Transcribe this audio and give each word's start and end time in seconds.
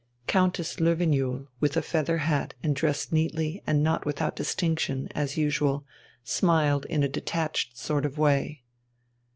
Countess 0.25 0.77
Löwenjoul, 0.77 1.45
with 1.59 1.77
a 1.77 1.81
feather 1.83 2.17
hat 2.25 2.55
and 2.63 2.75
dressed 2.75 3.13
neatly 3.13 3.61
and 3.67 3.83
not 3.83 4.03
without 4.03 4.35
distinction, 4.35 5.07
as 5.13 5.37
usual, 5.37 5.85
smiled 6.23 6.85
in 6.85 7.03
a 7.03 7.07
detached 7.07 7.77
sort 7.77 8.03
of 8.07 8.17
way. 8.17 8.63